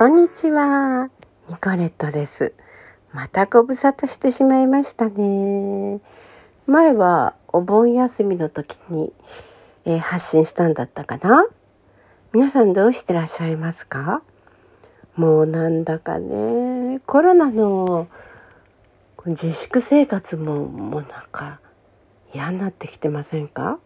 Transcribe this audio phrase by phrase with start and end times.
[0.00, 1.10] こんにちは。
[1.50, 2.54] ニコレットです。
[3.12, 6.00] またご無沙汰してしまいましたね。
[6.66, 9.12] 前はお盆休みの時に、
[9.84, 11.46] えー、発信したんだったかな？
[12.32, 14.22] 皆さんどうしてらっしゃいますか？
[15.16, 18.08] もうなんだかね、コロナの
[19.26, 21.60] 自粛生活ももうなんか
[22.34, 23.78] 嫌になってきてませんか？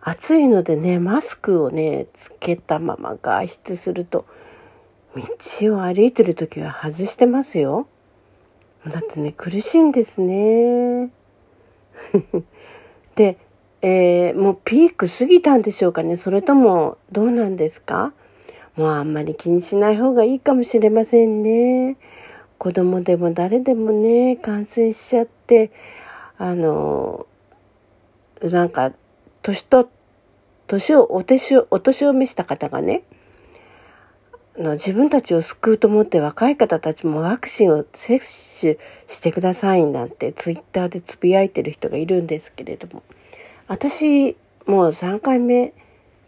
[0.00, 4.26] 暑いのでね、マスクをね、つけたまま外出すると
[5.16, 7.88] 道を歩いてる時は外してますよ。
[8.86, 11.10] だってね、苦しいんですね。
[13.16, 13.38] で、
[13.82, 18.12] えー、もうピーク過ぎたんでしょうかねそれともどうなんですか？
[18.76, 21.96] もうあんまり気にしない方がいいかもしれませんね。
[22.58, 25.70] 子供でも誰でもね、感染しちゃって、
[26.38, 27.26] あの、
[28.42, 28.92] なんか、
[29.42, 29.88] 年と、
[30.66, 33.02] 年を、お年を、お年を召した方がね、
[34.58, 38.18] の自分たちを救うと思って若い方たちもワクチンを接
[38.60, 43.02] 種してくださいなんてツイッターでつぶやいてる人がいるんですけれども。
[43.68, 45.72] 私もう3回目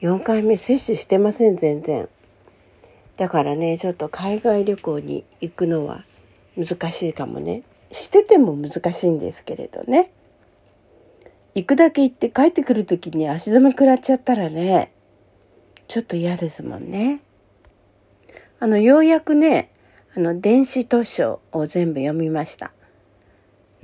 [0.01, 2.09] 4回目接種してません全然。
[3.17, 5.99] だからねちょっと海外旅行に行くのは
[6.57, 7.63] 難しいかもね。
[7.91, 10.11] してても難しいんですけれどね。
[11.55, 14.93] 行くだけ行って帰ってくる時に足止め食らっちゃったらね
[15.89, 17.21] ちょっと嫌ですもんね。
[18.61, 19.71] あの、ようやくね、
[20.17, 22.73] あの、電子図書を全部読みました。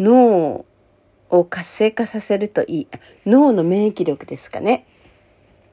[0.01, 0.65] 脳
[1.29, 2.89] を活性化させるといい。
[3.25, 4.87] 脳の免疫力ですかね。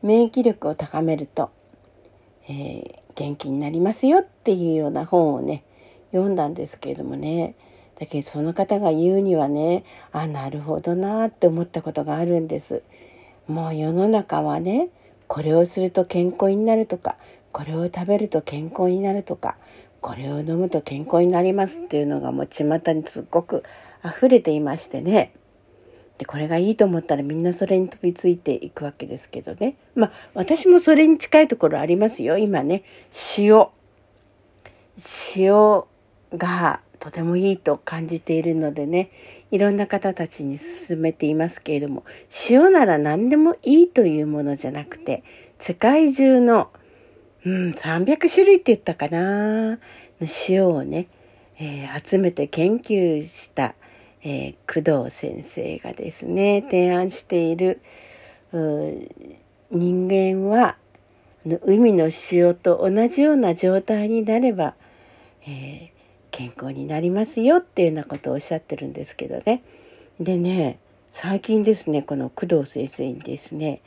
[0.03, 1.49] 免疫力を高めると、
[2.47, 2.83] えー、
[3.16, 5.63] 元気になりますよっていうような本をね、
[6.11, 7.55] 読んだんですけれどもね。
[7.99, 12.83] だけどその方が言うにはね、あ、なるほどなって思ったことがあるんです。
[13.47, 14.89] もう世の中はね、
[15.27, 17.17] これをすると健康になるとか、
[17.52, 19.57] これを食べると健康になるとか、
[19.99, 22.63] これを飲むと健康になりますっていうのがもう巷
[22.94, 23.63] にすっごく
[24.03, 25.34] 溢れていましてね。
[26.17, 29.75] で、これがいいと思ったらみんなそれに飛びついていくわけですけどね。
[29.95, 32.38] まあ、私もそれに近いところありますよ。
[32.38, 32.84] 今ね、
[33.38, 33.67] 塩。
[35.35, 35.84] 塩
[36.38, 39.09] がとてもいいと感じているのでね、
[39.50, 42.03] いろんな方たちに勧めていますけれども、
[42.50, 45.23] 塩なら何でもいいというものじゃなくて、
[45.57, 46.69] 世界中の
[47.44, 49.79] うん、300種類って言ったかな
[50.50, 51.07] 塩をね、
[51.59, 53.75] えー、集めて研究した、
[54.24, 57.81] えー、工藤先生がですね、提案している、
[59.72, 60.75] 人間は
[61.63, 64.75] 海の塩と同じような状態になれば、
[65.44, 65.90] えー、
[66.29, 69.63] 健康になりますよっていうようなことをおっしゃってるんですけどね。
[70.19, 73.81] でね、最近ですね、この工藤先生にですね、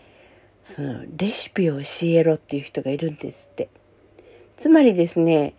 [0.65, 3.69] そのレシピを教えろっていう人がいるんですって。
[4.57, 5.55] つまりですね、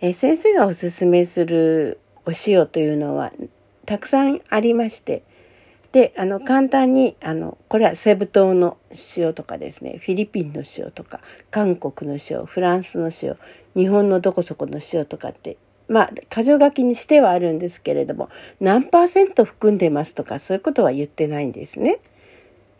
[0.00, 3.32] え先生がおすすめするお塩というのは
[3.84, 5.24] たくさんありまして、
[5.90, 8.78] で、あの、簡単に、あの、これはセブ島の
[9.16, 11.20] 塩とかですね、フィリピンの塩とか、
[11.50, 13.36] 韓国の塩、フランスの塩、
[13.74, 15.56] 日本のどこそこの塩とかって、
[15.88, 18.28] まあ、箇条書きにしてはあるんですけれども、
[18.60, 22.00] 何パーセント含んでますとか、そういうことは言ってないんですね。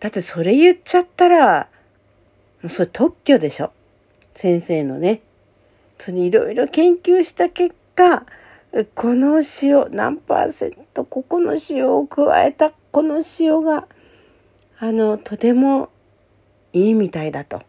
[0.05, 1.71] だってそれ言っちゃったら、
[2.61, 3.73] もうそれ特許でしょ。
[4.35, 5.23] 先生のね。
[5.97, 8.27] そのいろいろ研究した結果、
[8.95, 13.89] この塩何パーセント、ここの塩を加えたこの塩が、
[14.79, 15.89] あの、とても
[16.75, 17.63] いいみたいだと。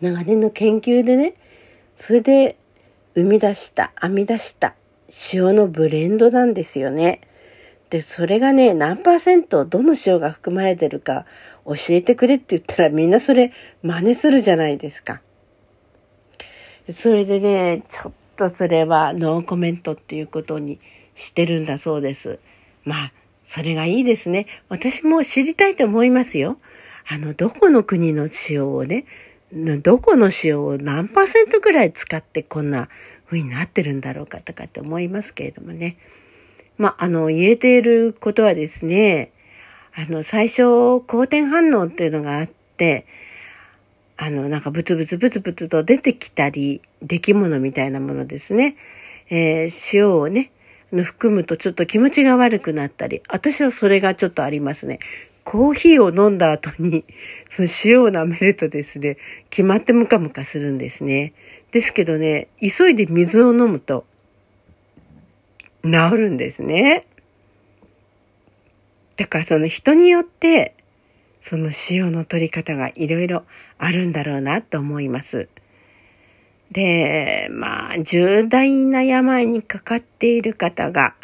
[0.00, 1.34] 長年の研究でね、
[1.96, 2.56] それで
[3.14, 4.74] 生み出した、編み出した
[5.34, 7.20] 塩のブレンドなんですよね。
[7.90, 11.26] で、それがね、何パーセントどの塩が含まれてるか
[11.66, 13.52] 教えてくれって言ったらみんなそれ
[13.82, 15.20] 真似するじゃないですか。
[16.88, 20.80] それでね、ちょっとそれはノーコメントっていうことに
[21.14, 22.38] してるんだそうです。
[22.84, 23.12] まあ、
[23.42, 24.46] それがいいですね。
[24.68, 26.58] 私も知りたいと思いますよ。
[27.08, 29.04] あの、どこの国の塩をね、
[29.82, 32.88] どこの塩を何パーセントぐらい使ってこんな
[33.26, 35.96] 風になってるんだろうかとかって思いますけれどもね。
[36.80, 39.32] まあ、あの、言えていることはですね、
[39.94, 40.62] あの、最初、
[41.02, 43.04] 好転反応っていうのがあって、
[44.16, 48.76] あの、なんかブツブツブツブツと出てきたり、出来物みたいなものですね。
[49.28, 50.52] えー、塩をね、
[50.90, 55.00] 含むとちょっと気持ちが悪くなったり、私はそれがちょっとありますね。
[55.44, 57.04] コーヒーを飲んだ後に、
[57.50, 59.18] その塩を舐めるとですね、
[59.50, 61.34] 決まってムカムカするんですね。
[61.72, 64.06] ですけどね、急いで水を飲むと、
[65.82, 67.06] 治るんですね。
[69.16, 70.74] だからその人によって、
[71.40, 73.44] その塩の取り方がいろいろ
[73.78, 75.48] あるんだろうなと思います。
[76.70, 81.14] で、まあ、重大な病にかかっている方が、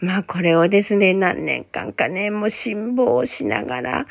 [0.00, 4.06] まあ、これをですね、何年間かね、もう辛抱しながら、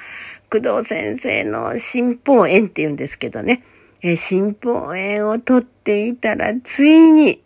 [0.49, 3.63] 工藤先生の心包炎って言うんですけどね、
[4.01, 7.42] え心包炎を取っていたら、ついに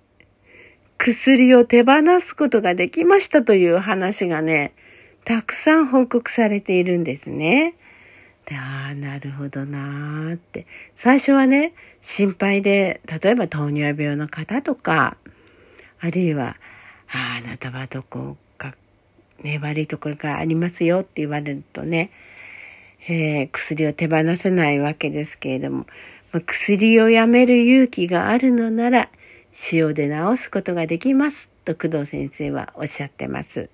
[0.97, 4.73] 薬を手放すことができましたという話がね、
[5.25, 7.75] たくさん報告されているんですね。
[8.45, 10.65] で、ああ、なるほどなーって。
[10.95, 15.17] 最初はね、心配で、例えば糖尿病の方とか、
[15.99, 16.57] あるいは、
[17.09, 18.73] ああなたはどこか、
[19.43, 22.11] ね、悪いところがありますよって言われるとね、
[23.09, 25.85] えー、薬を手放せないわけですけれども、
[26.31, 29.09] まあ、薬をやめる勇気があるのなら、
[29.71, 33.69] 塩で治すことができますと工藤先生はおっしゃってます。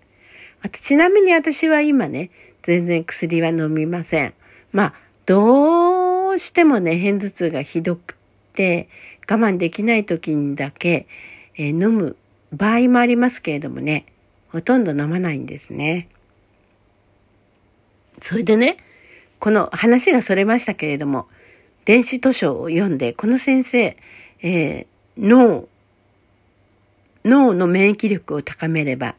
[0.72, 2.30] ちなみに私は今ね、
[2.62, 4.34] 全然薬は飲みません。
[4.72, 4.94] まあ、
[5.26, 8.16] どうしてもね、片頭痛がひどく
[8.54, 8.88] て、
[9.30, 11.08] 我慢できない時にだけ、
[11.56, 12.16] えー、飲む
[12.54, 14.06] 場合もありますけれどもね、
[14.50, 16.08] ほとんど飲まないんですね。
[18.22, 18.78] それでね、
[19.40, 21.28] この話がそれましたけれども、
[21.86, 23.98] 電子図書を読んで、この先生、
[24.42, 24.88] えー、
[25.18, 25.68] 脳
[27.26, 29.16] 脳の免疫力を高めれば、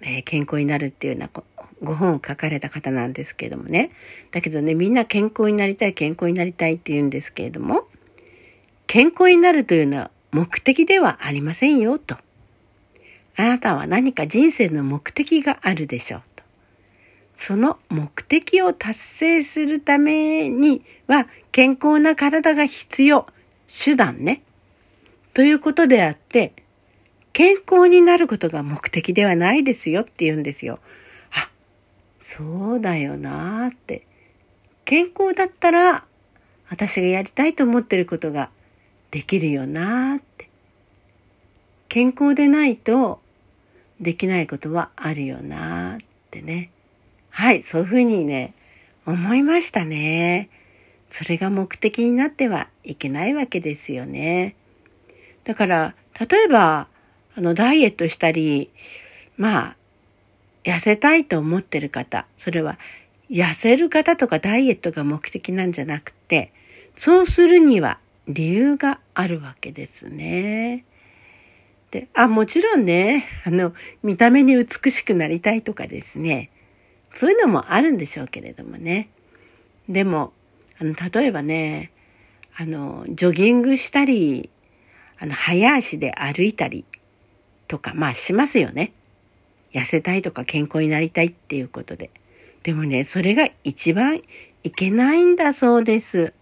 [0.00, 1.44] えー、健康になるっていうような
[1.82, 3.90] ご本を書かれた方なんですけどもね。
[4.32, 7.86] だけどね、みんな健康になりたい、健康になりたいって言うんですけれども、
[8.86, 12.16] 健康になるというのは目的ではありませんよ、と。
[13.36, 16.42] あなたは何か人生の目的があるでしょう、と。
[17.32, 23.26] その目的を達成するためには健康な体が必要。
[23.68, 24.42] 手段ね。
[25.34, 26.52] ということであって、
[27.32, 30.78] 健康になることが目的ではないですよって言うんですよ。
[31.32, 31.50] あ、
[32.20, 34.06] そうだよなーって。
[34.84, 36.04] 健康だったら、
[36.70, 38.50] 私がやりたいと思ってることが
[39.10, 40.48] できるよなーって。
[41.88, 43.20] 健康でないと、
[44.00, 46.70] できないことはあるよなーってね。
[47.30, 48.54] はい、そういうふうにね、
[49.04, 50.48] 思いましたね。
[51.08, 54.54] それが目的になってはいけないわけですよね。
[55.44, 56.88] だから、例えば、
[57.36, 58.70] あの、ダイエットしたり、
[59.36, 59.76] まあ、
[60.64, 62.78] 痩せたいと思ってる方、それは、
[63.30, 66.52] 痩せる方とかダイエットが目的なんじゃなくて、
[66.96, 67.98] そうするには
[68.28, 70.84] 理由があるわけですね。
[71.90, 76.50] で、あ、もちろんね、あの、見た目に美しくなりたいとかですね、
[77.12, 79.08] そういうのもあるんでしょうけれどもね。
[79.88, 80.32] でも、
[80.80, 81.92] あの、例えばね、
[82.56, 84.50] あの、ジョギングしたり、
[85.24, 86.84] あの、早足で歩いたり、
[87.66, 88.92] とか、まあしますよね。
[89.72, 92.10] 痩せたいとか健康になりたいっていうことで。
[92.62, 94.20] でもね、それが一番
[94.64, 96.34] いけないんだそうです。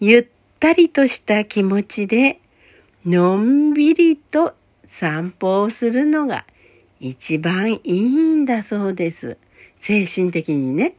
[0.00, 0.26] ゆっ
[0.58, 2.40] たりとした気持ちで、
[3.04, 4.54] のんびりと
[4.86, 6.46] 散歩をするのが
[7.00, 9.36] 一番いいんだそうです。
[9.76, 10.94] 精神的にね。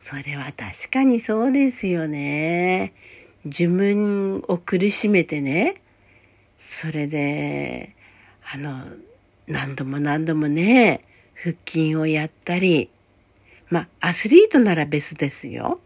[0.00, 2.92] それは確かにそうですよね。
[3.46, 5.80] 自分を苦しめてね。
[6.60, 7.96] それで、
[8.52, 8.84] あの、
[9.46, 11.00] 何度も何度もね、
[11.34, 12.90] 腹筋をやったり、
[13.70, 15.80] まあ、アスリートなら別ですよ。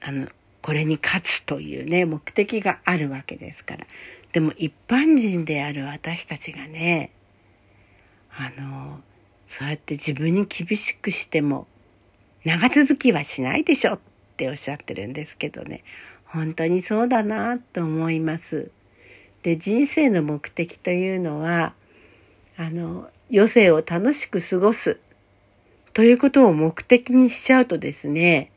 [0.00, 0.28] あの、
[0.62, 3.86] これに勝つというね、目的があるわけですから。
[4.32, 7.10] でも一般人である私たちがね、
[8.30, 9.02] あの、
[9.46, 11.66] そうやって自分に厳しくしても、
[12.44, 14.00] 長続きはしないでしょっ
[14.38, 15.84] ておっしゃってるんですけどね、
[16.24, 18.70] 本当にそうだなと思います。
[19.42, 21.74] で人生の目的というのは
[22.56, 24.98] あの余生を楽しく過ごす
[25.92, 28.50] ということを目的にしちゃうとですね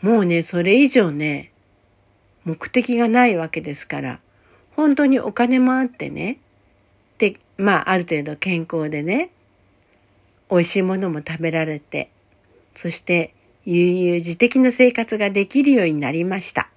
[0.00, 1.52] もうねそれ以上ね
[2.44, 4.20] 目的がないわけですから
[4.74, 6.38] 本当にお金もあってね
[7.18, 9.30] でまあある程度健康でね
[10.50, 12.10] 美味しいものも食べられて
[12.74, 16.70] そして悠々自適の生活ができるようになりました。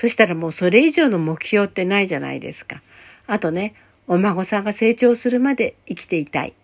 [0.00, 2.80] そしたらもうそれ以上の目標ってないじゃないですか。
[3.26, 3.74] あとね、
[4.06, 6.54] お孫さんが成長するまで生きていたい。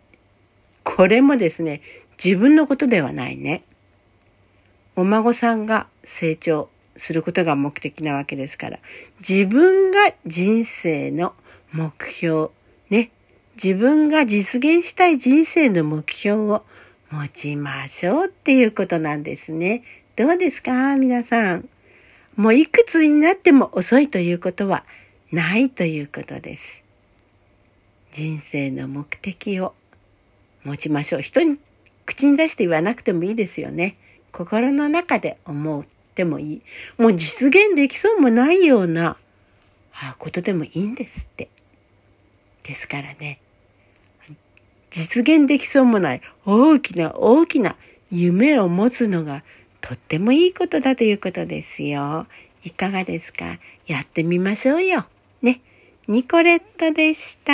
[0.84, 1.82] これもですね、
[2.22, 3.64] 自分のことではないね。
[4.94, 8.78] お孫さんが成長することが目的なわけですから、
[9.18, 11.34] 自分が人生の
[11.72, 12.50] 目標、
[12.88, 13.10] ね、
[13.56, 16.64] 自分が実現したい人生の目標を
[17.10, 19.82] 持ちましょうっていうことなんですね。
[20.14, 20.94] どうですか？
[20.94, 21.68] 皆さん。
[22.36, 24.84] もういくつになっても遅いということは
[25.30, 26.82] ないということです。
[28.12, 29.74] 人生の目的を
[30.64, 31.22] 持ちましょう。
[31.22, 31.58] 人に
[32.06, 33.96] 口に出して言わなくてもいいですよね。
[34.32, 36.62] 心の中で思ってもいい。
[36.98, 39.16] もう実現できそうもないような、
[39.92, 41.48] あことでもいいんですって。
[42.64, 43.38] ですからね、
[44.90, 47.76] 実現できそうもない大きな大きな
[48.10, 49.44] 夢を持つのが
[49.86, 52.26] とってもいいことだということですよ。
[52.64, 53.58] いかがですか？
[53.86, 55.04] やってみましょうよ。
[55.42, 55.60] ね。
[56.08, 57.52] ニコレットでした。